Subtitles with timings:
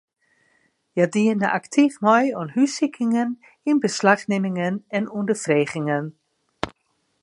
[0.95, 3.31] Hja diene aktyf mei oan hússikingen,
[3.71, 6.07] ynbeslachnimmingen en ûnderfregingen.